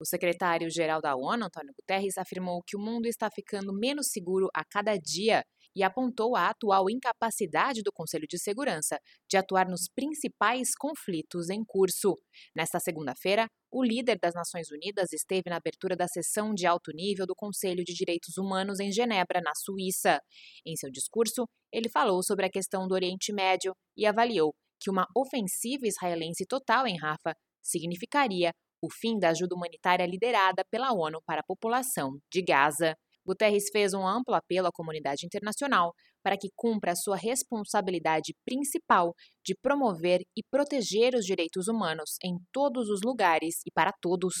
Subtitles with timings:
[0.00, 4.64] O secretário-geral da ONU, Antônio Guterres, afirmou que o mundo está ficando menos seguro a
[4.64, 5.44] cada dia
[5.76, 11.62] e apontou a atual incapacidade do Conselho de Segurança de atuar nos principais conflitos em
[11.62, 12.16] curso.
[12.56, 17.26] Nesta segunda-feira, o líder das Nações Unidas esteve na abertura da sessão de alto nível
[17.26, 20.18] do Conselho de Direitos Humanos em Genebra, na Suíça.
[20.64, 25.06] Em seu discurso, ele falou sobre a questão do Oriente Médio e avaliou que uma
[25.14, 28.50] ofensiva israelense total em Rafa significaria
[28.82, 32.96] o fim da ajuda humanitária liderada pela ONU para a população de Gaza.
[33.26, 39.14] Guterres fez um amplo apelo à comunidade internacional para que cumpra a sua responsabilidade principal
[39.44, 44.34] de promover e proteger os direitos humanos em todos os lugares e para todos.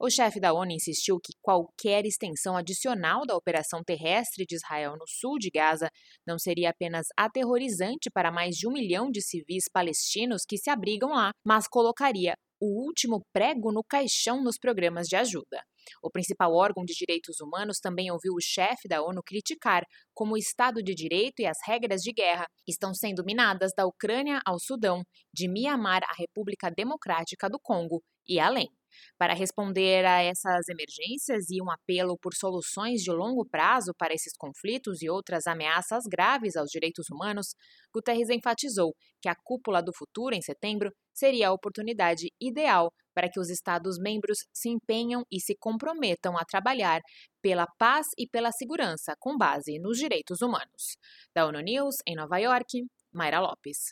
[0.00, 5.06] O chefe da ONU insistiu que qualquer extensão adicional da operação terrestre de Israel no
[5.06, 5.88] sul de Gaza
[6.26, 11.10] não seria apenas aterrorizante para mais de um milhão de civis palestinos que se abrigam
[11.10, 15.62] lá, mas colocaria o último prego no caixão nos programas de ajuda.
[16.02, 19.84] O principal órgão de direitos humanos também ouviu o chefe da ONU criticar
[20.14, 24.40] como o Estado de Direito e as regras de guerra estão sendo minadas da Ucrânia
[24.46, 28.68] ao Sudão, de Mianmar à República Democrática do Congo e além.
[29.18, 34.32] Para responder a essas emergências e um apelo por soluções de longo prazo para esses
[34.36, 37.54] conflitos e outras ameaças graves aos direitos humanos,
[37.92, 43.40] Guterres enfatizou que a cúpula do futuro, em setembro, seria a oportunidade ideal para que
[43.40, 47.00] os Estados-membros se empenham e se comprometam a trabalhar
[47.42, 50.96] pela paz e pela segurança com base nos direitos humanos.
[51.34, 53.88] Da ONU News, em Nova York, Mayra Lopes.